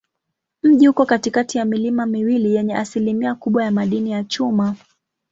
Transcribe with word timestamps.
Mji 0.63 0.87
uko 0.89 1.05
katikati 1.05 1.57
ya 1.57 1.65
milima 1.65 2.05
miwili 2.05 2.55
yenye 2.55 2.75
asilimia 2.75 3.35
kubwa 3.35 3.63
ya 3.63 3.71
madini 3.71 4.11
ya 4.11 4.23
chuma. 4.23 4.75